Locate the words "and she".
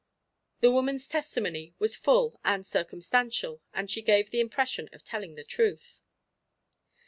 3.71-4.01